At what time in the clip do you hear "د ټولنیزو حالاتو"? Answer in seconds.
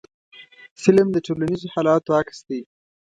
1.11-2.09